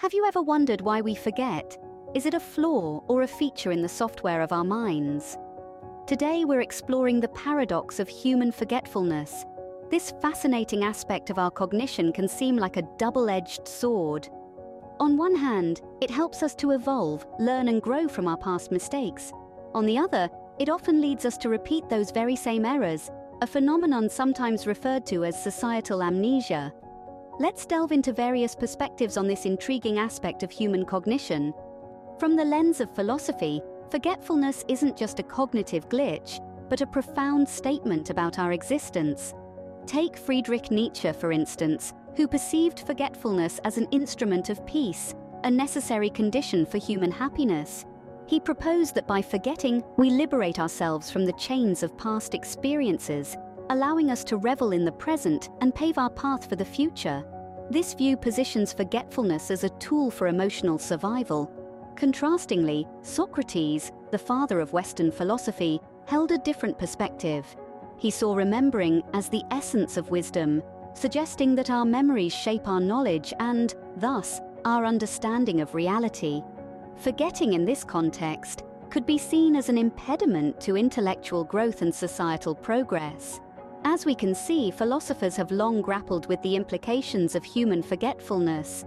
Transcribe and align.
Have 0.00 0.14
you 0.14 0.24
ever 0.24 0.40
wondered 0.40 0.80
why 0.80 1.02
we 1.02 1.14
forget? 1.14 1.76
Is 2.14 2.24
it 2.24 2.32
a 2.32 2.40
flaw 2.40 3.04
or 3.06 3.20
a 3.20 3.26
feature 3.26 3.70
in 3.70 3.82
the 3.82 3.88
software 3.90 4.40
of 4.40 4.50
our 4.50 4.64
minds? 4.64 5.36
Today 6.06 6.46
we're 6.46 6.62
exploring 6.62 7.20
the 7.20 7.28
paradox 7.28 8.00
of 8.00 8.08
human 8.08 8.50
forgetfulness. 8.50 9.44
This 9.90 10.14
fascinating 10.22 10.84
aspect 10.84 11.28
of 11.28 11.38
our 11.38 11.50
cognition 11.50 12.14
can 12.14 12.28
seem 12.28 12.56
like 12.56 12.78
a 12.78 12.88
double-edged 12.96 13.68
sword. 13.68 14.26
On 15.00 15.18
one 15.18 15.36
hand, 15.36 15.82
it 16.00 16.10
helps 16.10 16.42
us 16.42 16.54
to 16.54 16.70
evolve, 16.70 17.26
learn 17.38 17.68
and 17.68 17.82
grow 17.82 18.08
from 18.08 18.26
our 18.26 18.38
past 18.38 18.72
mistakes. 18.72 19.34
On 19.74 19.84
the 19.84 19.98
other, 19.98 20.30
it 20.58 20.70
often 20.70 21.02
leads 21.02 21.26
us 21.26 21.36
to 21.36 21.50
repeat 21.50 21.90
those 21.90 22.10
very 22.10 22.36
same 22.36 22.64
errors, 22.64 23.10
a 23.42 23.46
phenomenon 23.46 24.08
sometimes 24.08 24.66
referred 24.66 25.04
to 25.08 25.26
as 25.26 25.44
societal 25.44 26.02
amnesia. 26.02 26.72
Let's 27.40 27.64
delve 27.64 27.90
into 27.90 28.12
various 28.12 28.54
perspectives 28.54 29.16
on 29.16 29.26
this 29.26 29.46
intriguing 29.46 29.98
aspect 29.98 30.42
of 30.42 30.50
human 30.50 30.84
cognition. 30.84 31.54
From 32.18 32.36
the 32.36 32.44
lens 32.44 32.82
of 32.82 32.94
philosophy, 32.94 33.62
forgetfulness 33.90 34.62
isn't 34.68 34.98
just 34.98 35.20
a 35.20 35.22
cognitive 35.22 35.88
glitch, 35.88 36.38
but 36.68 36.82
a 36.82 36.86
profound 36.86 37.48
statement 37.48 38.10
about 38.10 38.38
our 38.38 38.52
existence. 38.52 39.32
Take 39.86 40.18
Friedrich 40.18 40.70
Nietzsche, 40.70 41.10
for 41.12 41.32
instance, 41.32 41.94
who 42.14 42.28
perceived 42.28 42.80
forgetfulness 42.80 43.58
as 43.64 43.78
an 43.78 43.88
instrument 43.90 44.50
of 44.50 44.66
peace, 44.66 45.14
a 45.42 45.50
necessary 45.50 46.10
condition 46.10 46.66
for 46.66 46.76
human 46.76 47.10
happiness. 47.10 47.86
He 48.26 48.38
proposed 48.38 48.94
that 48.96 49.06
by 49.06 49.22
forgetting, 49.22 49.82
we 49.96 50.10
liberate 50.10 50.58
ourselves 50.58 51.10
from 51.10 51.24
the 51.24 51.32
chains 51.32 51.82
of 51.82 51.96
past 51.96 52.34
experiences, 52.34 53.34
allowing 53.70 54.10
us 54.10 54.24
to 54.24 54.36
revel 54.36 54.72
in 54.72 54.84
the 54.84 54.92
present 54.92 55.48
and 55.60 55.74
pave 55.74 55.96
our 55.96 56.10
path 56.10 56.48
for 56.48 56.56
the 56.56 56.64
future. 56.64 57.24
This 57.70 57.94
view 57.94 58.16
positions 58.16 58.72
forgetfulness 58.72 59.50
as 59.50 59.62
a 59.62 59.68
tool 59.78 60.10
for 60.10 60.26
emotional 60.26 60.76
survival. 60.76 61.50
Contrastingly, 61.94 62.88
Socrates, 63.02 63.92
the 64.10 64.18
father 64.18 64.58
of 64.58 64.72
Western 64.72 65.12
philosophy, 65.12 65.80
held 66.06 66.32
a 66.32 66.38
different 66.38 66.78
perspective. 66.78 67.46
He 67.96 68.10
saw 68.10 68.34
remembering 68.34 69.04
as 69.14 69.28
the 69.28 69.44
essence 69.52 69.96
of 69.96 70.10
wisdom, 70.10 70.64
suggesting 70.94 71.54
that 71.54 71.70
our 71.70 71.84
memories 71.84 72.34
shape 72.34 72.66
our 72.66 72.80
knowledge 72.80 73.32
and, 73.38 73.72
thus, 73.96 74.40
our 74.64 74.84
understanding 74.84 75.60
of 75.60 75.76
reality. 75.76 76.42
Forgetting 76.96 77.52
in 77.52 77.64
this 77.64 77.84
context 77.84 78.64
could 78.90 79.06
be 79.06 79.16
seen 79.16 79.54
as 79.54 79.68
an 79.68 79.78
impediment 79.78 80.60
to 80.60 80.76
intellectual 80.76 81.44
growth 81.44 81.82
and 81.82 81.94
societal 81.94 82.54
progress. 82.54 83.40
As 83.84 84.04
we 84.04 84.14
can 84.14 84.34
see, 84.34 84.70
philosophers 84.70 85.36
have 85.36 85.50
long 85.50 85.80
grappled 85.80 86.26
with 86.26 86.40
the 86.42 86.54
implications 86.54 87.34
of 87.34 87.42
human 87.42 87.82
forgetfulness. 87.82 88.84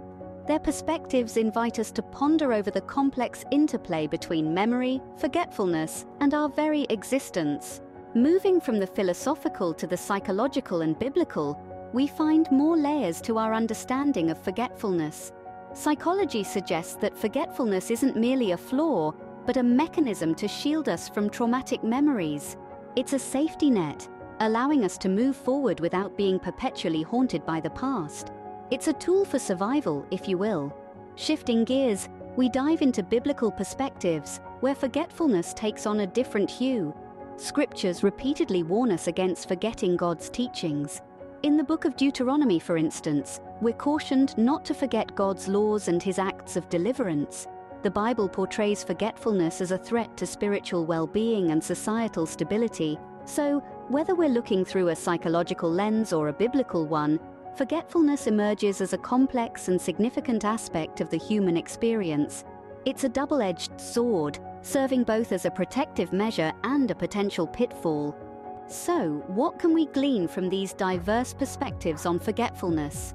Their 0.48 0.60
perspectives 0.60 1.38
invite 1.38 1.80
us 1.80 1.92
to 1.92 2.04
ponder 2.04 2.54
over 2.54 2.70
the 2.70 2.82
complex 2.82 3.44
interplay 3.50 4.08
between 4.08 4.54
memory, 4.54 5.02
forgetfulness, 5.18 6.06
and 6.20 6.34
our 6.34 6.48
very 6.48 6.84
existence. 6.90 7.82
Moving 8.14 8.62
from 8.62 8.80
the 8.80 8.86
philosophical 8.86 9.74
to 9.74 9.88
the 9.88 9.98
psychological 9.98 10.82
and 10.82 11.00
biblical, 11.00 11.60
we 11.92 12.06
find 12.06 12.52
more 12.52 12.78
layers 12.78 13.20
to 13.22 13.40
our 13.40 13.54
understanding 13.54 14.30
of 14.30 14.44
forgetfulness. 14.44 15.32
Psychology 15.74 16.44
suggests 16.44 16.96
that 16.96 17.18
forgetfulness 17.18 17.90
isn't 17.90 18.16
merely 18.16 18.52
a 18.52 18.58
flaw, 18.58 19.12
but 19.48 19.58
a 19.58 19.64
mechanism 19.64 20.36
to 20.36 20.48
shield 20.48 20.88
us 20.88 21.10
from 21.10 21.30
traumatic 21.30 21.84
memories. 21.84 22.58
It's 22.96 23.14
a 23.14 23.20
safety 23.20 23.72
net, 23.72 24.08
allowing 24.44 24.84
us 24.84 24.98
to 25.00 25.10
move 25.10 25.36
forward 25.36 25.80
without 25.80 26.18
being 26.18 26.38
perpetually 26.38 27.02
haunted 27.02 27.46
by 27.46 27.60
the 27.60 27.70
past. 27.70 28.32
It's 28.72 28.88
a 28.88 28.94
tool 28.94 29.26
for 29.26 29.40
survival, 29.40 30.06
if 30.12 30.28
you 30.28 30.38
will. 30.38 30.76
Shifting 31.16 31.64
gears, 31.64 32.10
we 32.36 32.50
dive 32.50 32.82
into 32.82 33.04
biblical 33.04 33.52
perspectives 33.52 34.40
where 34.60 34.76
forgetfulness 34.76 35.54
takes 35.54 35.86
on 35.86 36.02
a 36.02 36.08
different 36.08 36.50
hue. 36.50 36.94
Scriptures 37.38 38.04
repeatedly 38.04 38.64
warn 38.64 38.92
us 38.92 39.08
against 39.08 39.48
forgetting 39.48 39.96
God's 39.96 40.30
teachings. 40.30 41.02
In 41.44 41.58
the 41.58 41.64
book 41.64 41.86
of 41.86 41.96
Deuteronomy, 41.96 42.60
for 42.60 42.78
instance, 42.78 43.40
we're 43.62 43.74
cautioned 43.74 44.38
not 44.38 44.66
to 44.66 44.74
forget 44.74 45.16
God's 45.16 45.48
laws 45.48 45.88
and 45.88 46.02
his 46.02 46.20
acts 46.20 46.56
of 46.56 46.70
deliverance. 46.70 47.48
The 47.82 47.92
Bible 47.92 48.30
portrays 48.30 48.84
forgetfulness 48.84 49.60
as 49.62 49.72
a 49.72 49.78
threat 49.78 50.16
to 50.18 50.26
spiritual 50.26 50.86
well-being 50.86 51.52
and 51.52 51.62
societal 51.62 52.26
stability. 52.26 52.98
So, 53.26 53.60
whether 53.90 54.16
we're 54.16 54.30
looking 54.30 54.66
through 54.66 54.90
a 54.90 54.96
psychological 54.96 55.72
lens 55.72 56.14
or 56.14 56.28
a 56.28 56.34
biblical 56.34 56.86
one, 56.86 57.20
forgetfulness 57.56 58.28
emerges 58.28 58.82
as 58.82 58.94
a 58.94 58.98
complex 58.98 59.68
and 59.68 59.80
significant 59.80 60.46
aspect 60.46 61.02
of 61.02 61.10
the 61.10 61.18
human 61.18 61.58
experience. 61.58 62.44
It's 62.86 63.06
a 63.06 63.10
double-edged 63.10 63.80
sword, 63.80 64.40
serving 64.62 65.04
both 65.04 65.32
as 65.32 65.46
a 65.46 65.52
protective 65.52 66.12
measure 66.12 66.52
and 66.64 66.90
a 66.92 66.96
potential 66.96 67.48
pitfall. 67.48 68.16
So, 68.68 69.24
what 69.28 69.60
can 69.60 69.74
we 69.74 69.86
glean 69.88 70.28
from 70.28 70.50
these 70.50 70.74
diverse 70.74 71.34
perspectives 71.34 72.06
on 72.06 72.20
forgetfulness? 72.20 73.14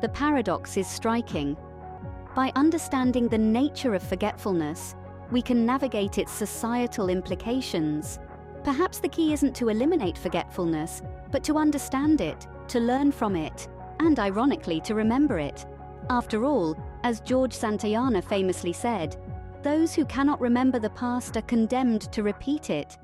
The 0.00 0.08
paradox 0.08 0.76
is 0.76 0.86
striking. 0.86 1.56
By 2.34 2.52
understanding 2.54 3.28
the 3.28 3.38
nature 3.38 3.94
of 3.94 4.02
forgetfulness, 4.02 4.94
we 5.30 5.42
can 5.42 5.66
navigate 5.66 6.18
its 6.18 6.32
societal 6.32 7.08
implications. 7.08 8.18
Perhaps 8.64 8.98
the 8.98 9.08
key 9.08 9.32
isn't 9.32 9.56
to 9.56 9.68
eliminate 9.70 10.18
forgetfulness, 10.18 11.02
but 11.30 11.42
to 11.44 11.56
understand 11.56 12.20
it, 12.20 12.46
to 12.68 12.78
learn 12.80 13.10
from 13.10 13.34
it, 13.36 13.68
and 14.00 14.18
ironically, 14.18 14.80
to 14.82 14.94
remember 14.94 15.38
it. 15.38 15.66
After 16.10 16.44
all, 16.44 16.76
as 17.02 17.20
George 17.20 17.52
Santayana 17.52 18.22
famously 18.22 18.72
said, 18.72 19.16
those 19.62 19.94
who 19.94 20.04
cannot 20.04 20.40
remember 20.40 20.78
the 20.78 20.90
past 20.90 21.36
are 21.36 21.42
condemned 21.42 22.02
to 22.12 22.22
repeat 22.22 22.70
it. 22.70 22.98